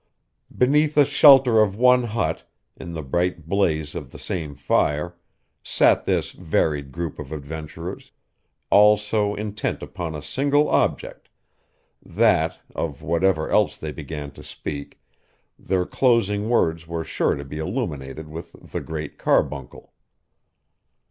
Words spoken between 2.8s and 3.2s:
the